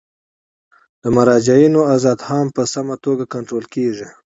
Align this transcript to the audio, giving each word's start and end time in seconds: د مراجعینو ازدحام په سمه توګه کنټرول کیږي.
د 1.01 1.03
مراجعینو 1.15 1.81
ازدحام 1.95 2.47
په 2.55 2.63
سمه 2.73 2.95
توګه 3.05 3.23
کنټرول 3.33 3.65
کیږي. 3.73 4.07